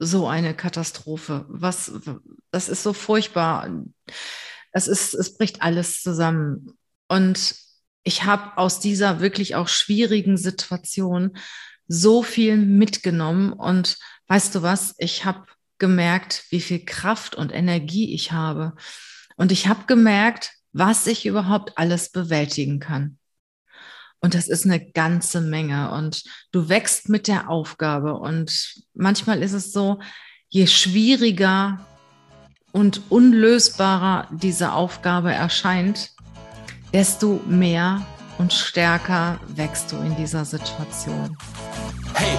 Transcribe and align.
so 0.00 0.26
eine 0.26 0.54
Katastrophe. 0.54 1.44
Was, 1.48 1.92
das 2.50 2.68
ist 2.68 2.82
so 2.82 2.92
furchtbar. 2.92 3.70
Es 4.72 4.88
ist, 4.88 5.14
es 5.14 5.36
bricht 5.36 5.62
alles 5.62 6.02
zusammen. 6.02 6.78
Und 7.06 7.54
ich 8.02 8.24
habe 8.24 8.56
aus 8.56 8.80
dieser 8.80 9.20
wirklich 9.20 9.54
auch 9.54 9.68
schwierigen 9.68 10.38
Situation 10.38 11.36
so 11.86 12.22
viel 12.22 12.56
mitgenommen. 12.56 13.52
Und 13.52 13.98
weißt 14.26 14.54
du 14.54 14.62
was? 14.62 14.94
Ich 14.96 15.26
habe 15.26 15.44
gemerkt, 15.78 16.44
wie 16.48 16.62
viel 16.62 16.84
Kraft 16.84 17.34
und 17.34 17.52
Energie 17.52 18.14
ich 18.14 18.32
habe. 18.32 18.74
Und 19.36 19.52
ich 19.52 19.68
habe 19.68 19.84
gemerkt, 19.86 20.52
was 20.72 21.06
ich 21.06 21.26
überhaupt 21.26 21.76
alles 21.76 22.10
bewältigen 22.10 22.80
kann. 22.80 23.18
Und 24.20 24.34
das 24.34 24.48
ist 24.48 24.66
eine 24.66 24.80
ganze 24.80 25.40
Menge. 25.40 25.92
Und 25.92 26.22
du 26.52 26.68
wächst 26.68 27.08
mit 27.08 27.26
der 27.26 27.48
Aufgabe. 27.48 28.14
Und 28.14 28.74
manchmal 28.94 29.42
ist 29.42 29.52
es 29.52 29.72
so, 29.72 29.98
je 30.48 30.66
schwieriger 30.66 31.86
und 32.72 33.02
unlösbarer 33.08 34.28
diese 34.30 34.72
Aufgabe 34.72 35.32
erscheint, 35.32 36.10
desto 36.92 37.40
mehr 37.46 38.06
und 38.38 38.52
stärker 38.52 39.40
wächst 39.48 39.92
du 39.92 39.96
in 39.96 40.16
dieser 40.16 40.44
Situation. 40.44 41.36
Hey, 42.14 42.38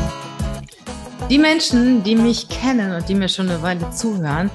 Die 1.31 1.39
Menschen, 1.39 2.03
die 2.03 2.17
mich 2.17 2.49
kennen 2.49 2.91
und 2.91 3.07
die 3.07 3.15
mir 3.15 3.29
schon 3.29 3.49
eine 3.49 3.61
Weile 3.61 3.89
zuhören, 3.91 4.51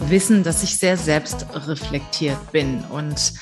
wissen, 0.00 0.42
dass 0.42 0.62
ich 0.62 0.76
sehr 0.76 0.98
selbstreflektiert 0.98 2.52
bin. 2.52 2.84
Und 2.90 3.32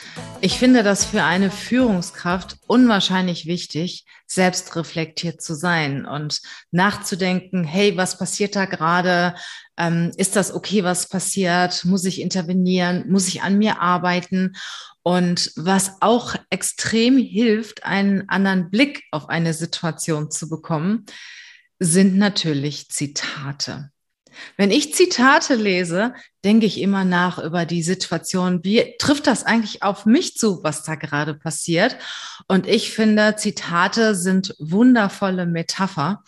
ich 0.40 0.60
finde 0.60 0.84
das 0.84 1.04
für 1.04 1.24
eine 1.24 1.50
Führungskraft 1.50 2.56
unwahrscheinlich 2.68 3.46
wichtig, 3.46 4.04
selbstreflektiert 4.28 5.42
zu 5.42 5.54
sein 5.54 6.06
und 6.06 6.40
nachzudenken, 6.70 7.64
hey, 7.64 7.96
was 7.96 8.16
passiert 8.16 8.54
da 8.54 8.66
gerade? 8.66 9.34
Ähm, 9.76 10.12
ist 10.16 10.36
das 10.36 10.54
okay, 10.54 10.84
was 10.84 11.08
passiert? 11.08 11.84
Muss 11.84 12.04
ich 12.04 12.20
intervenieren? 12.20 13.10
Muss 13.10 13.26
ich 13.26 13.42
an 13.42 13.58
mir 13.58 13.80
arbeiten? 13.80 14.54
Und 15.02 15.50
was 15.56 15.94
auch 16.00 16.36
extrem 16.48 17.18
hilft, 17.18 17.82
einen 17.82 18.28
anderen 18.28 18.70
Blick 18.70 19.02
auf 19.10 19.28
eine 19.28 19.52
Situation 19.52 20.30
zu 20.30 20.48
bekommen, 20.48 21.06
sind 21.78 22.16
natürlich 22.16 22.88
Zitate. 22.90 23.90
Wenn 24.56 24.70
ich 24.70 24.94
Zitate 24.94 25.54
lese, 25.54 26.14
denke 26.44 26.66
ich 26.66 26.80
immer 26.80 27.04
nach 27.04 27.38
über 27.38 27.66
die 27.66 27.82
Situation. 27.82 28.62
Wie 28.62 28.94
trifft 28.98 29.26
das 29.26 29.44
eigentlich 29.44 29.82
auf 29.82 30.06
mich 30.06 30.36
zu, 30.36 30.62
was 30.62 30.84
da 30.84 30.94
gerade 30.94 31.34
passiert? 31.34 31.96
Und 32.46 32.66
ich 32.66 32.92
finde, 32.92 33.36
Zitate 33.36 34.14
sind 34.14 34.54
wundervolle 34.58 35.46
Metapher. 35.46 36.22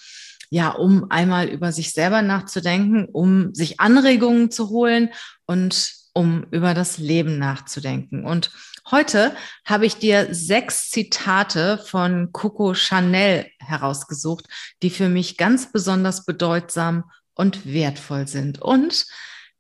Ja, 0.53 0.71
um 0.71 1.09
einmal 1.11 1.49
über 1.49 1.71
sich 1.71 1.93
selber 1.93 2.23
nachzudenken, 2.23 3.05
um 3.05 3.55
sich 3.55 3.79
Anregungen 3.79 4.51
zu 4.51 4.71
holen 4.71 5.11
und 5.47 6.00
um 6.13 6.45
über 6.51 6.75
das 6.75 6.99
Leben 6.99 7.39
nachzudenken. 7.39 8.25
Und 8.25 8.51
Heute 8.91 9.37
habe 9.65 9.87
ich 9.87 9.97
dir 9.97 10.35
sechs 10.35 10.91
Zitate 10.91 11.79
von 11.79 12.33
Coco 12.33 12.75
Chanel 12.75 13.47
herausgesucht, 13.61 14.47
die 14.83 14.91
für 14.91 15.09
mich 15.09 15.37
ganz 15.37 15.71
besonders 15.71 16.25
bedeutsam 16.25 17.05
und 17.35 17.67
wertvoll 17.67 18.27
sind 18.27 18.61
und 18.61 19.07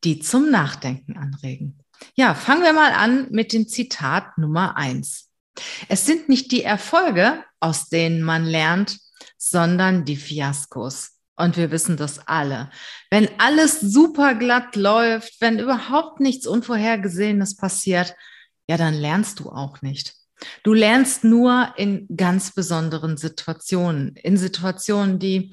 die 0.03 0.19
zum 0.19 0.51
Nachdenken 0.51 1.17
anregen. 1.17 1.79
Ja, 2.15 2.35
fangen 2.35 2.63
wir 2.63 2.73
mal 2.73 2.93
an 2.93 3.29
mit 3.31 3.53
dem 3.53 3.69
Zitat 3.69 4.37
Nummer 4.37 4.77
eins. 4.77 5.29
Es 5.89 6.07
sind 6.07 6.29
nicht 6.29 6.51
die 6.51 6.65
Erfolge, 6.65 7.45
aus 7.61 7.89
denen 7.89 8.23
man 8.23 8.45
lernt, 8.45 8.99
sondern 9.37 10.05
die 10.05 10.17
Fiaskos. 10.17 11.20
Und 11.41 11.57
wir 11.57 11.71
wissen 11.71 11.97
das 11.97 12.27
alle. 12.29 12.71
Wenn 13.11 13.29
alles 13.39 13.81
super 13.81 14.35
glatt 14.35 14.77
läuft, 14.77 15.41
wenn 15.41 15.59
überhaupt 15.59 16.21
nichts 16.21 16.47
Unvorhergesehenes 16.47 17.57
passiert, 17.57 18.15
ja, 18.69 18.77
dann 18.77 18.95
lernst 18.95 19.41
du 19.41 19.49
auch 19.51 19.81
nicht. 19.81 20.15
Du 20.63 20.75
lernst 20.75 21.25
nur 21.25 21.73
in 21.77 22.07
ganz 22.15 22.53
besonderen 22.55 23.17
Situationen, 23.17 24.17
in 24.17 24.37
Situationen, 24.37 25.19
die 25.19 25.53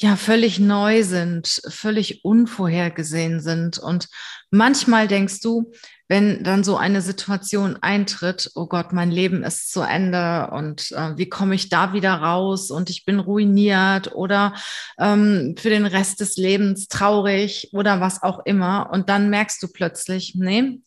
ja 0.00 0.14
völlig 0.14 0.60
neu 0.60 1.02
sind, 1.02 1.60
völlig 1.68 2.24
unvorhergesehen 2.24 3.40
sind. 3.40 3.78
Und 3.78 4.08
manchmal 4.50 5.08
denkst 5.08 5.40
du, 5.40 5.72
wenn 6.06 6.42
dann 6.44 6.64
so 6.64 6.76
eine 6.76 7.02
Situation 7.02 7.76
eintritt, 7.80 8.50
oh 8.54 8.66
Gott, 8.66 8.92
mein 8.92 9.10
Leben 9.10 9.42
ist 9.42 9.72
zu 9.72 9.80
Ende 9.80 10.50
und 10.52 10.92
äh, 10.92 11.16
wie 11.16 11.28
komme 11.28 11.54
ich 11.54 11.68
da 11.68 11.92
wieder 11.92 12.14
raus 12.14 12.70
und 12.70 12.90
ich 12.90 13.04
bin 13.04 13.18
ruiniert 13.18 14.14
oder 14.14 14.54
ähm, 14.98 15.54
für 15.58 15.68
den 15.68 15.84
Rest 15.84 16.20
des 16.20 16.36
Lebens 16.36 16.88
traurig 16.88 17.70
oder 17.72 18.00
was 18.00 18.22
auch 18.22 18.46
immer. 18.46 18.90
Und 18.92 19.08
dann 19.08 19.30
merkst 19.30 19.62
du 19.62 19.68
plötzlich, 19.68 20.34
nee, 20.36 20.80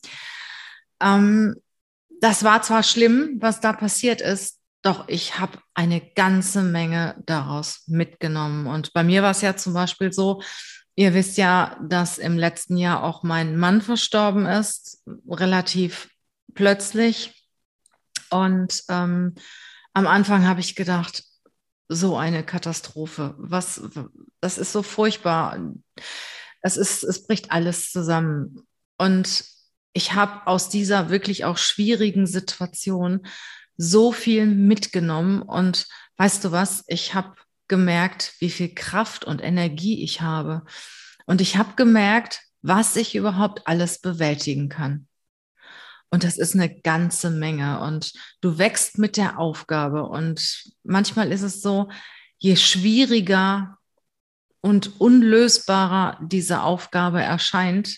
ähm, 1.02 1.56
das 2.22 2.44
war 2.44 2.62
zwar 2.62 2.84
schlimm, 2.84 3.38
was 3.42 3.60
da 3.60 3.74
passiert 3.74 4.22
ist, 4.22 4.61
doch 4.82 5.08
ich 5.08 5.40
habe 5.40 5.60
eine 5.74 6.02
ganze 6.02 6.64
Menge 6.64 7.16
daraus 7.26 7.84
mitgenommen. 7.88 8.68
Und 8.68 8.94
bei 8.94 9.04
mir 9.04 9.22
war 9.24 9.32
es 9.32 9.42
ja 9.42 9.56
zum 9.56 9.74
Beispiel 9.74 10.12
so, 10.12 10.42
ihr 10.96 11.14
wisst 11.14 11.38
ja, 11.38 11.78
dass 11.88 12.18
im 12.18 12.38
letzten 12.38 12.78
Jahr 12.78 13.04
auch 13.04 13.24
mein 13.24 13.58
Mann 13.58 13.82
verstorben 13.82 14.46
ist, 14.46 15.04
relativ 15.30 16.10
plötzlich. 16.54 17.48
Und 18.30 18.84
ähm, 18.90 19.36
am 19.94 20.08
Anfang 20.08 20.48
habe 20.48 20.62
ich 20.62 20.76
gedacht, 20.76 21.24
so 21.88 22.18
eine 22.18 22.44
Katastrophe. 22.44 23.36
Was, 23.38 23.82
das 24.40 24.58
ist 24.58 24.72
so 24.72 24.82
furchtbar. 24.82 25.60
Es 26.62 26.78
ist, 26.78 27.04
es 27.04 27.28
bricht 27.28 27.52
alles 27.52 27.92
zusammen. 27.92 28.66
Und 28.98 29.44
ich 29.94 30.14
habe 30.14 30.48
aus 30.48 30.70
dieser 30.70 31.10
wirklich 31.10 31.44
auch 31.44 31.58
schwierigen 31.58 32.28
Situation 32.28 33.28
so 33.82 34.12
viel 34.12 34.46
mitgenommen. 34.46 35.42
Und 35.42 35.88
weißt 36.18 36.46
du 36.46 36.52
was, 36.52 36.84
ich 36.88 37.14
habe 37.14 37.34
gemerkt, 37.68 38.36
wie 38.40 38.50
viel 38.50 38.74
Kraft 38.74 39.26
und 39.26 39.42
Energie 39.42 40.04
ich 40.04 40.22
habe. 40.22 40.64
Und 41.26 41.42
ich 41.42 41.58
habe 41.58 41.74
gemerkt, 41.76 42.42
was 42.62 42.96
ich 42.96 43.16
überhaupt 43.16 43.68
alles 43.68 44.00
bewältigen 44.00 44.70
kann. 44.70 45.08
Und 46.12 46.24
das 46.24 46.38
ist 46.38 46.54
eine 46.54 46.82
ganze 46.82 47.32
Menge. 47.32 47.80
Und 47.82 48.14
du 48.42 48.58
wächst 48.58 48.98
mit 48.98 49.18
der 49.18 49.40
Aufgabe. 49.40 50.04
Und 50.04 50.64
manchmal 50.84 51.32
ist 51.32 51.42
es 51.42 51.62
so, 51.62 51.90
je 52.38 52.58
schwieriger 52.58 53.78
und 54.60 55.00
unlösbarer 55.00 56.20
diese 56.22 56.62
Aufgabe 56.62 57.22
erscheint, 57.22 57.98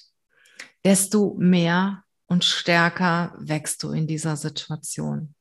desto 0.85 1.35
mehr 1.37 2.03
und 2.27 2.45
stärker 2.45 3.35
wächst 3.37 3.83
du 3.83 3.91
in 3.91 4.07
dieser 4.07 4.37
Situation. 4.37 5.35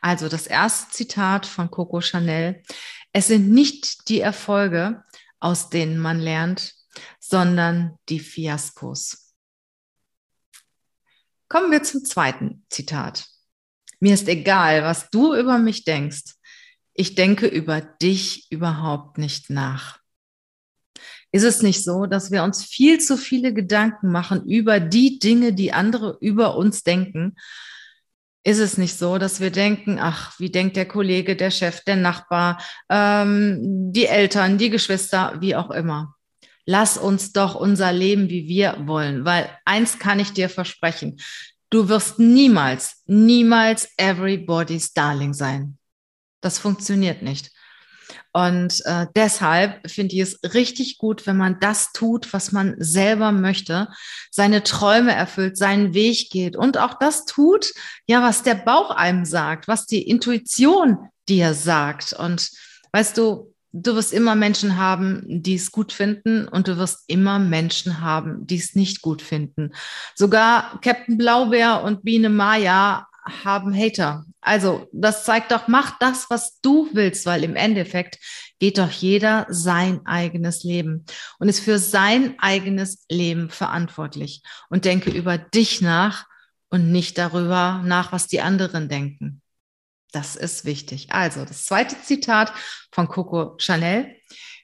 Also 0.00 0.28
das 0.28 0.46
erste 0.46 0.90
Zitat 0.92 1.46
von 1.46 1.70
Coco 1.70 2.00
Chanel. 2.00 2.62
Es 3.12 3.26
sind 3.28 3.50
nicht 3.50 4.08
die 4.08 4.20
Erfolge, 4.20 5.02
aus 5.40 5.70
denen 5.70 5.98
man 5.98 6.20
lernt, 6.20 6.74
sondern 7.18 7.96
die 8.08 8.20
Fiaskos. 8.20 9.34
Kommen 11.48 11.72
wir 11.72 11.82
zum 11.82 12.04
zweiten 12.04 12.64
Zitat. 12.70 13.26
Mir 13.98 14.14
ist 14.14 14.28
egal, 14.28 14.82
was 14.82 15.10
du 15.10 15.34
über 15.34 15.58
mich 15.58 15.84
denkst. 15.84 16.34
Ich 16.94 17.14
denke 17.14 17.46
über 17.46 17.80
dich 17.80 18.50
überhaupt 18.50 19.18
nicht 19.18 19.50
nach. 19.50 19.98
Ist 21.32 21.44
es 21.44 21.62
nicht 21.62 21.84
so, 21.84 22.06
dass 22.06 22.30
wir 22.30 22.42
uns 22.42 22.64
viel 22.64 22.98
zu 22.98 23.16
viele 23.16 23.54
Gedanken 23.54 24.10
machen 24.10 24.48
über 24.48 24.80
die 24.80 25.18
Dinge, 25.18 25.52
die 25.52 25.72
andere 25.72 26.18
über 26.20 26.56
uns 26.56 26.82
denken? 26.82 27.36
Ist 28.42 28.58
es 28.58 28.78
nicht 28.78 28.96
so, 28.96 29.18
dass 29.18 29.40
wir 29.40 29.50
denken, 29.50 29.98
ach, 30.00 30.38
wie 30.38 30.50
denkt 30.50 30.76
der 30.76 30.86
Kollege, 30.86 31.36
der 31.36 31.50
Chef, 31.50 31.84
der 31.84 31.96
Nachbar, 31.96 32.62
ähm, 32.88 33.92
die 33.92 34.06
Eltern, 34.06 34.56
die 34.56 34.70
Geschwister, 34.70 35.36
wie 35.40 35.54
auch 35.54 35.70
immer? 35.70 36.14
Lass 36.64 36.96
uns 36.96 37.32
doch 37.32 37.54
unser 37.54 37.92
Leben, 37.92 38.30
wie 38.30 38.48
wir 38.48 38.76
wollen, 38.86 39.24
weil 39.24 39.50
eins 39.64 39.98
kann 39.98 40.20
ich 40.20 40.32
dir 40.32 40.48
versprechen. 40.48 41.20
Du 41.68 41.88
wirst 41.88 42.18
niemals, 42.18 43.02
niemals 43.06 43.88
everybody's 43.96 44.92
darling 44.92 45.34
sein. 45.34 45.78
Das 46.40 46.58
funktioniert 46.58 47.22
nicht. 47.22 47.50
Und 48.32 48.80
äh, 48.84 49.06
deshalb 49.16 49.90
finde 49.90 50.14
ich 50.14 50.20
es 50.20 50.40
richtig 50.54 50.98
gut, 50.98 51.26
wenn 51.26 51.36
man 51.36 51.58
das 51.60 51.92
tut, 51.92 52.32
was 52.32 52.52
man 52.52 52.76
selber 52.78 53.32
möchte, 53.32 53.88
seine 54.30 54.62
Träume 54.62 55.12
erfüllt, 55.12 55.56
seinen 55.56 55.94
Weg 55.94 56.30
geht 56.30 56.56
und 56.56 56.78
auch 56.78 56.94
das 56.98 57.24
tut, 57.24 57.72
ja, 58.06 58.22
was 58.22 58.42
der 58.42 58.54
Bauch 58.54 58.90
einem 58.90 59.24
sagt, 59.24 59.66
was 59.66 59.86
die 59.86 60.08
Intuition 60.08 61.08
dir 61.28 61.54
sagt. 61.54 62.12
Und 62.12 62.50
weißt 62.92 63.18
du, 63.18 63.52
du 63.72 63.94
wirst 63.94 64.12
immer 64.12 64.34
Menschen 64.34 64.76
haben, 64.76 65.22
die 65.26 65.54
es 65.54 65.72
gut 65.72 65.92
finden 65.92 66.48
und 66.48 66.68
du 66.68 66.76
wirst 66.76 67.04
immer 67.06 67.38
Menschen 67.38 68.00
haben, 68.00 68.46
die 68.46 68.56
es 68.56 68.74
nicht 68.74 69.00
gut 69.00 69.22
finden. 69.22 69.72
Sogar 70.14 70.80
Captain 70.82 71.18
Blaubeer 71.18 71.82
und 71.82 72.04
Biene 72.04 72.28
Maya 72.28 73.06
haben 73.44 73.74
Hater. 73.74 74.24
Also 74.40 74.88
das 74.92 75.24
zeigt 75.24 75.52
doch, 75.52 75.68
mach 75.68 75.98
das, 75.98 76.28
was 76.30 76.60
du 76.60 76.88
willst, 76.92 77.26
weil 77.26 77.44
im 77.44 77.56
Endeffekt 77.56 78.18
geht 78.58 78.78
doch 78.78 78.90
jeder 78.90 79.46
sein 79.50 80.04
eigenes 80.06 80.64
Leben 80.64 81.04
und 81.38 81.48
ist 81.48 81.60
für 81.60 81.78
sein 81.78 82.34
eigenes 82.38 83.04
Leben 83.10 83.50
verantwortlich 83.50 84.42
und 84.68 84.84
denke 84.84 85.10
über 85.10 85.38
dich 85.38 85.80
nach 85.80 86.26
und 86.68 86.90
nicht 86.92 87.18
darüber 87.18 87.82
nach, 87.84 88.12
was 88.12 88.26
die 88.28 88.40
anderen 88.40 88.88
denken. 88.88 89.42
Das 90.12 90.36
ist 90.36 90.64
wichtig. 90.64 91.12
Also 91.12 91.44
das 91.44 91.66
zweite 91.66 92.00
Zitat 92.02 92.52
von 92.92 93.08
Coco 93.08 93.56
Chanel. 93.58 94.16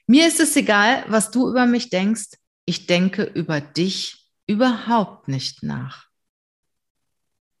Mir 0.05 0.27
ist 0.27 0.39
es 0.39 0.55
egal, 0.55 1.05
was 1.07 1.31
du 1.31 1.49
über 1.49 1.65
mich 1.65 1.89
denkst. 1.89 2.37
Ich 2.65 2.85
denke 2.87 3.23
über 3.23 3.61
dich 3.61 4.25
überhaupt 4.45 5.27
nicht 5.27 5.63
nach. 5.63 6.06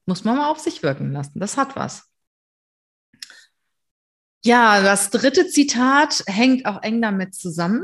Muss 0.07 0.23
man 0.23 0.37
mal 0.37 0.49
auf 0.49 0.59
sich 0.59 0.81
wirken 0.81 1.11
lassen. 1.11 1.39
Das 1.39 1.57
hat 1.57 1.75
was. 1.75 2.09
Ja, 4.43 4.81
das 4.81 5.09
dritte 5.09 5.47
Zitat 5.47 6.23
hängt 6.25 6.65
auch 6.65 6.81
eng 6.81 7.01
damit 7.01 7.35
zusammen. 7.35 7.83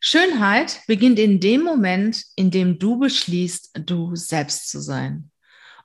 Schönheit 0.00 0.80
beginnt 0.86 1.18
in 1.18 1.40
dem 1.40 1.62
Moment, 1.62 2.22
in 2.36 2.50
dem 2.50 2.78
du 2.78 2.98
beschließt, 2.98 3.80
du 3.86 4.14
selbst 4.14 4.68
zu 4.70 4.80
sein. 4.80 5.30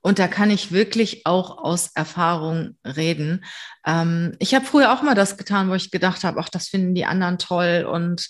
Und 0.01 0.19
da 0.19 0.27
kann 0.27 0.51
ich 0.51 0.71
wirklich 0.71 1.25
auch 1.25 1.57
aus 1.57 1.91
Erfahrung 1.93 2.77
reden. 2.85 3.45
Ähm, 3.85 4.35
ich 4.39 4.55
habe 4.55 4.65
früher 4.65 4.93
auch 4.93 5.01
mal 5.01 5.15
das 5.15 5.37
getan, 5.37 5.69
wo 5.69 5.75
ich 5.75 5.91
gedacht 5.91 6.23
habe, 6.23 6.39
ach, 6.39 6.49
das 6.49 6.67
finden 6.67 6.95
die 6.95 7.05
anderen 7.05 7.37
toll. 7.37 7.87
Und 7.89 8.29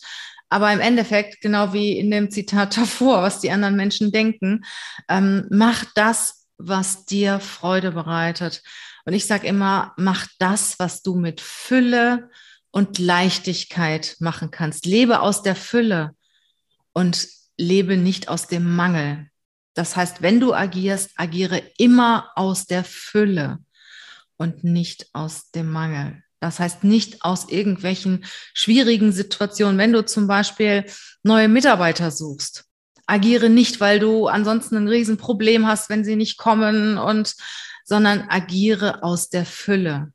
aber 0.49 0.71
im 0.71 0.79
Endeffekt, 0.79 1.41
genau 1.41 1.73
wie 1.73 1.97
in 1.97 2.11
dem 2.11 2.31
Zitat 2.31 2.77
davor, 2.77 3.21
was 3.21 3.39
die 3.39 3.51
anderen 3.51 3.75
Menschen 3.75 4.11
denken, 4.11 4.63
ähm, 5.09 5.47
mach 5.49 5.85
das, 5.95 6.46
was 6.57 7.05
dir 7.05 7.39
Freude 7.39 7.91
bereitet. 7.91 8.63
Und 9.05 9.13
ich 9.13 9.25
sage 9.25 9.47
immer, 9.47 9.93
mach 9.97 10.27
das, 10.39 10.79
was 10.79 11.01
du 11.01 11.15
mit 11.15 11.41
Fülle 11.41 12.29
und 12.71 12.99
Leichtigkeit 12.99 14.17
machen 14.19 14.51
kannst. 14.51 14.85
Lebe 14.85 15.21
aus 15.21 15.43
der 15.43 15.55
Fülle 15.55 16.15
und 16.93 17.27
lebe 17.57 17.97
nicht 17.97 18.27
aus 18.27 18.47
dem 18.47 18.75
Mangel. 18.75 19.29
Das 19.73 19.95
heißt, 19.95 20.21
wenn 20.21 20.39
du 20.39 20.53
agierst, 20.53 21.11
agiere 21.15 21.61
immer 21.77 22.31
aus 22.35 22.65
der 22.65 22.83
Fülle 22.83 23.59
und 24.37 24.63
nicht 24.63 25.07
aus 25.13 25.51
dem 25.51 25.71
Mangel. 25.71 26.23
Das 26.39 26.59
heißt 26.59 26.83
nicht 26.83 27.23
aus 27.23 27.49
irgendwelchen 27.49 28.25
schwierigen 28.53 29.11
Situationen. 29.11 29.77
Wenn 29.77 29.93
du 29.93 30.05
zum 30.05 30.27
Beispiel 30.27 30.85
neue 31.23 31.47
Mitarbeiter 31.47 32.11
suchst, 32.11 32.66
agiere 33.07 33.49
nicht, 33.49 33.79
weil 33.79 33.99
du 33.99 34.27
ansonsten 34.27 34.75
ein 34.75 34.87
Riesenproblem 34.87 35.65
hast, 35.65 35.89
wenn 35.89 36.03
sie 36.03 36.15
nicht 36.15 36.37
kommen 36.37 36.97
und, 36.97 37.35
sondern 37.83 38.27
agiere 38.29 39.01
aus 39.01 39.29
der 39.29 39.45
Fülle. 39.45 40.11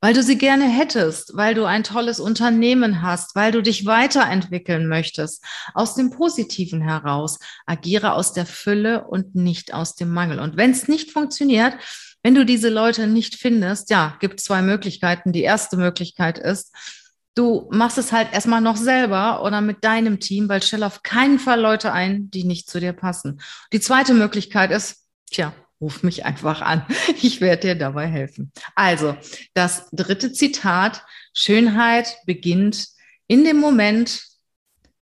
Weil 0.00 0.14
du 0.14 0.22
sie 0.22 0.38
gerne 0.38 0.68
hättest, 0.68 1.36
weil 1.36 1.54
du 1.54 1.64
ein 1.64 1.82
tolles 1.82 2.20
Unternehmen 2.20 3.02
hast, 3.02 3.34
weil 3.34 3.50
du 3.50 3.62
dich 3.62 3.84
weiterentwickeln 3.84 4.86
möchtest, 4.86 5.44
aus 5.74 5.96
dem 5.96 6.10
Positiven 6.10 6.80
heraus. 6.80 7.40
Agiere 7.66 8.12
aus 8.12 8.32
der 8.32 8.46
Fülle 8.46 9.08
und 9.08 9.34
nicht 9.34 9.74
aus 9.74 9.96
dem 9.96 10.10
Mangel. 10.10 10.38
Und 10.38 10.56
wenn 10.56 10.70
es 10.70 10.86
nicht 10.86 11.10
funktioniert, 11.10 11.74
wenn 12.22 12.36
du 12.36 12.44
diese 12.44 12.68
Leute 12.68 13.08
nicht 13.08 13.34
findest, 13.34 13.90
ja, 13.90 14.16
gibt 14.20 14.38
zwei 14.38 14.62
Möglichkeiten. 14.62 15.32
Die 15.32 15.42
erste 15.42 15.76
Möglichkeit 15.76 16.38
ist, 16.38 16.72
Du 17.34 17.68
machst 17.70 17.98
es 17.98 18.10
halt 18.12 18.32
erstmal 18.32 18.60
noch 18.60 18.76
selber 18.76 19.44
oder 19.44 19.60
mit 19.60 19.84
deinem 19.84 20.18
Team, 20.18 20.48
weil 20.48 20.62
stell 20.62 20.82
auf 20.82 21.02
keinen 21.02 21.38
Fall 21.38 21.60
Leute 21.60 21.92
ein, 21.92 22.30
die 22.30 22.44
nicht 22.44 22.68
zu 22.68 22.80
dir 22.80 22.92
passen. 22.92 23.40
Die 23.72 23.80
zweite 23.80 24.12
Möglichkeit 24.14 24.72
ist, 24.72 25.06
tja, 25.30 25.54
ruf 25.80 26.02
mich 26.02 26.24
einfach 26.24 26.60
an. 26.62 26.84
Ich 27.22 27.40
werde 27.40 27.68
dir 27.68 27.74
dabei 27.74 28.06
helfen. 28.06 28.52
Also, 28.74 29.16
das 29.54 29.88
dritte 29.92 30.32
Zitat, 30.32 31.04
Schönheit 31.32 32.16
beginnt 32.26 32.88
in 33.26 33.44
dem 33.44 33.58
Moment, 33.58 34.24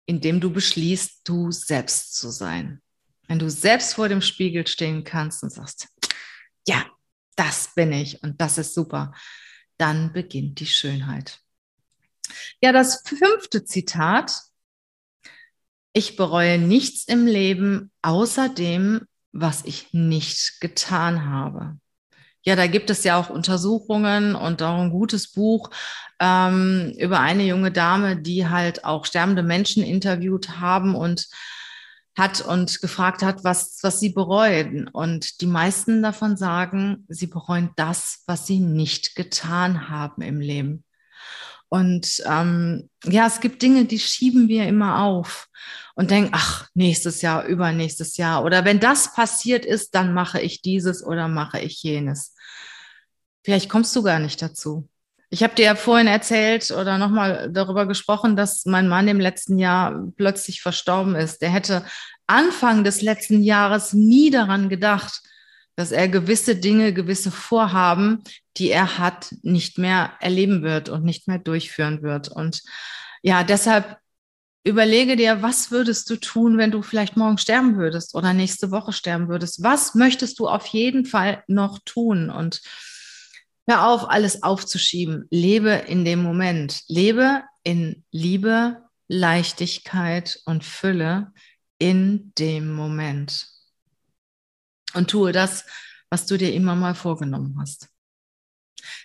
in 0.07 0.21
dem 0.21 0.41
du 0.41 0.53
beschließt, 0.53 1.21
du 1.25 1.51
selbst 1.51 2.15
zu 2.15 2.31
sein. 2.31 2.81
Wenn 3.29 3.39
du 3.39 3.49
selbst 3.49 3.95
vor 3.95 4.09
dem 4.09 4.23
Spiegel 4.23 4.67
stehen 4.67 5.05
kannst 5.05 5.43
und 5.43 5.51
sagst, 5.51 5.89
ja, 6.67 6.85
das 7.37 7.75
bin 7.75 7.93
ich 7.93 8.23
und 8.23 8.41
das 8.41 8.59
ist 8.59 8.75
super, 8.75 9.15
dann 9.79 10.13
beginnt 10.13 10.61
die 10.61 10.67
Schönheit. 10.67 11.41
Ja, 12.61 12.73
das 12.73 13.03
fünfte 13.07 13.65
Zitat. 13.65 14.43
Ich 15.93 16.17
bereue 16.17 16.59
nichts 16.59 17.05
im 17.05 17.27
Leben 17.27 17.91
außer 18.03 18.49
dem, 18.49 19.07
was 19.33 19.65
ich 19.65 19.93
nicht 19.93 20.61
getan 20.61 21.27
habe. 21.27 21.79
Ja, 22.43 22.57
da 22.57 22.67
gibt 22.67 22.89
es 22.91 23.05
ja 23.05 23.19
auch 23.19 23.29
Untersuchungen 23.29 24.35
und 24.35 24.63
auch 24.63 24.81
ein 24.81 24.91
gutes 24.91 25.31
Buch 25.33 25.71
ähm, 26.21 26.95
über 26.99 27.21
eine 27.21 27.45
junge 27.45 27.71
Dame, 27.71 28.17
die 28.17 28.49
halt 28.49 28.85
auch 28.85 29.05
sterbende 29.05 29.43
Menschen 29.43 29.83
interviewt 29.83 30.59
haben 30.59 30.95
und 30.95 31.29
hat 32.17 32.41
und 32.41 32.81
gefragt 32.81 33.23
hat, 33.23 33.45
was, 33.45 33.79
was 33.83 34.01
sie 34.01 34.11
bereuen. 34.11 34.89
Und 34.89 35.41
die 35.41 35.47
meisten 35.47 36.03
davon 36.03 36.37
sagen, 36.37 37.05
sie 37.09 37.27
bereuen 37.27 37.71
das, 37.77 38.23
was 38.27 38.47
sie 38.47 38.61
nicht 38.61 39.17
getan 39.17 39.89
haben 39.89 40.23
im 40.23 40.41
Leben. 40.41 40.85
Und 41.71 42.21
ähm, 42.27 42.91
ja, 43.05 43.29
es 43.29 43.41
gibt 43.41 43.63
Dinge, 43.63 43.85
die 43.85 44.01
schieben 44.01 44.49
wir 44.49 44.67
immer 44.67 45.05
auf 45.05 45.49
und 45.95 46.11
denken, 46.11 46.33
ach, 46.35 46.69
nächstes 46.75 47.23
Jahr, 47.23 47.45
übernächstes 47.45 48.17
Jahr. 48.17 48.45
Oder 48.45 48.65
wenn 48.65 48.81
das 48.81 49.15
passiert 49.15 49.65
ist, 49.65 49.95
dann 49.95 50.13
mache 50.13 50.41
ich 50.41 50.63
dieses 50.63 51.05
oder 51.05 51.29
mache 51.29 51.61
ich 51.61 51.81
jenes. 51.83 52.35
Vielleicht 53.45 53.71
kommst 53.71 53.95
du 53.95 54.03
gar 54.03 54.19
nicht 54.19 54.43
dazu. 54.43 54.89
Ich 55.31 55.45
habe 55.45 55.55
dir 55.55 55.67
ja 55.67 55.75
vorhin 55.77 56.09
erzählt 56.09 56.73
oder 56.73 56.99
nochmal 56.99 57.49
darüber 57.53 57.87
gesprochen, 57.87 58.35
dass 58.35 58.67
mein 58.67 58.89
Mann 58.89 59.07
im 59.07 59.21
letzten 59.21 59.57
Jahr 59.57 60.09
plötzlich 60.17 60.63
verstorben 60.63 61.15
ist. 61.15 61.41
Der 61.41 61.51
hätte 61.51 61.85
Anfang 62.27 62.83
des 62.83 63.01
letzten 63.01 63.45
Jahres 63.45 63.93
nie 63.93 64.31
daran 64.31 64.69
gedacht, 64.69 65.23
dass 65.81 65.93
er 65.93 66.09
gewisse 66.09 66.57
Dinge, 66.57 66.93
gewisse 66.93 67.31
Vorhaben, 67.31 68.23
die 68.59 68.71
er 68.71 68.99
hat, 68.99 69.35
nicht 69.41 69.79
mehr 69.79 70.13
erleben 70.21 70.63
wird 70.63 70.91
und 70.91 71.05
nicht 71.05 71.27
mehr 71.27 71.39
durchführen 71.39 72.03
wird. 72.03 72.29
Und 72.29 72.63
ja, 73.23 73.45
deshalb 73.45 73.97
überlege 74.63 75.17
dir, 75.17 75.41
was 75.41 75.71
würdest 75.71 76.11
du 76.11 76.17
tun, 76.17 76.59
wenn 76.59 76.71
du 76.71 76.83
vielleicht 76.83 77.17
morgen 77.17 77.39
sterben 77.39 77.79
würdest 77.79 78.15
oder 78.15 78.35
nächste 78.35 78.71
Woche 78.71 78.93
sterben 78.93 79.29
würdest? 79.29 79.63
Was 79.63 79.95
möchtest 79.95 80.39
du 80.39 80.49
auf 80.49 80.67
jeden 80.67 81.07
Fall 81.07 81.45
noch 81.47 81.79
tun? 81.87 82.29
Und 82.29 82.61
hör 83.67 83.89
auf, 83.89 84.11
alles 84.11 84.43
aufzuschieben. 84.43 85.29
Lebe 85.31 85.71
in 85.71 86.05
dem 86.05 86.23
Moment. 86.23 86.83
Lebe 86.89 87.43
in 87.63 88.05
Liebe, 88.11 88.83
Leichtigkeit 89.09 90.41
und 90.45 90.63
Fülle 90.63 91.33
in 91.79 92.35
dem 92.37 92.71
Moment 92.71 93.60
und 94.95 95.11
tue 95.11 95.33
das, 95.33 95.65
was 96.11 96.27
du 96.27 96.37
dir 96.37 96.53
immer 96.53 96.75
mal 96.75 96.95
vorgenommen 96.95 97.57
hast. 97.61 97.89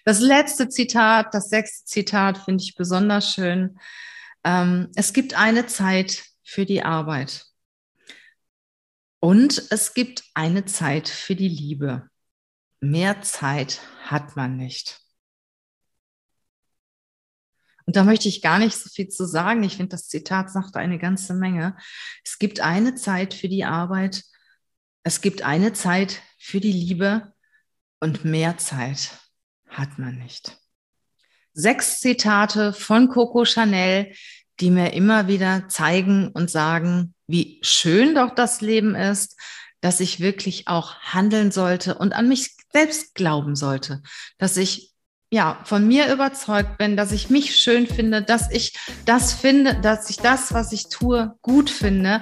Das 0.06 0.20
letzte 0.20 0.70
Zitat, 0.70 1.34
das 1.34 1.50
sechste 1.50 1.86
Zitat 1.86 2.38
finde 2.38 2.64
ich 2.64 2.76
besonders 2.76 3.34
schön. 3.34 3.78
Ähm, 4.44 4.92
es 4.96 5.14
gibt 5.14 5.38
eine 5.38 5.66
Zeit 5.66 6.24
für 6.44 6.66
die 6.66 6.84
Arbeit 6.84 7.46
und 9.20 9.72
es 9.72 9.94
gibt 9.94 10.24
eine 10.34 10.66
Zeit 10.66 11.10
für 11.10 11.36
die 11.36 11.50
Liebe. 11.50 12.10
Mehr 12.80 13.22
Zeit 13.22 13.82
hat 14.04 14.36
man 14.36 14.58
nicht. 14.58 15.02
Und 17.86 17.96
da 17.96 18.04
möchte 18.04 18.28
ich 18.28 18.42
gar 18.42 18.60
nicht 18.60 18.76
so 18.76 18.90
viel 18.90 19.10
zu 19.10 19.26
sagen. 19.26 19.64
Ich 19.64 19.78
finde, 19.78 19.90
das 19.90 20.08
Zitat 20.08 20.52
sagt 20.52 20.76
eine 20.76 20.98
ganze 20.98 21.34
Menge. 21.34 21.76
Es 22.24 22.40
gibt 22.40 22.60
eine 22.60 22.96
Zeit 22.96 23.34
für 23.34 23.48
die 23.48 23.64
Arbeit 23.64 24.24
es 25.06 25.22
gibt 25.22 25.44
eine 25.44 25.72
Zeit 25.72 26.24
für 26.40 26.60
die 26.60 26.72
Liebe 26.72 27.32
und 28.00 28.26
mehr 28.26 28.58
Zeit 28.58 29.12
hat 29.70 30.00
man 30.00 30.18
nicht. 30.18 30.58
Sechs 31.54 32.00
Zitate 32.00 32.74
von 32.74 33.08
Coco 33.08 33.46
Chanel, 33.46 34.14
die 34.60 34.72
mir 34.72 34.94
immer 34.94 35.28
wieder 35.28 35.70
zeigen 35.70 36.30
und 36.30 36.50
sagen, 36.50 37.14
wie 37.28 37.60
schön 37.62 38.16
doch 38.16 38.34
das 38.34 38.62
Leben 38.62 38.96
ist, 38.96 39.40
dass 39.80 40.00
ich 40.00 40.22
wirklich 40.22 40.68
auch 40.68 40.96
handeln 40.96 41.52
sollte 41.52 42.00
und 42.00 42.14
an 42.14 42.28
mich 42.28 42.58
selbst 42.74 43.14
glauben 43.14 43.56
sollte, 43.56 44.02
dass 44.40 44.58
ich 44.58 44.95
ja, 45.36 45.58
von 45.66 45.86
mir 45.86 46.14
überzeugt 46.14 46.78
bin, 46.78 46.96
dass 46.96 47.12
ich 47.12 47.30
mich 47.30 47.58
schön 47.58 47.88
finde, 47.88 48.22
dass 48.22 48.50
ich 48.52 48.74
das 49.06 49.34
finde, 49.34 49.76
dass 49.82 50.10
ich 50.10 50.16
das, 50.16 50.54
was 50.54 50.72
ich 50.72 50.88
tue, 50.88 51.36
gut 51.42 51.70
finde 51.70 52.22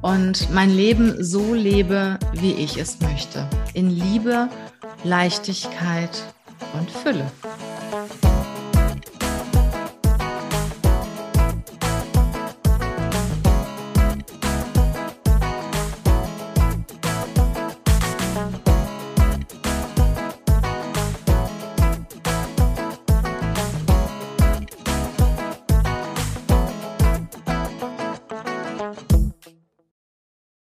und 0.00 0.50
mein 0.50 0.74
Leben 0.74 1.22
so 1.22 1.52
lebe, 1.52 2.18
wie 2.32 2.54
ich 2.54 2.78
es 2.78 3.00
möchte. 3.00 3.46
In 3.74 3.90
Liebe, 3.90 4.48
Leichtigkeit 5.04 6.22
und 6.72 6.90
Fülle. 6.90 7.30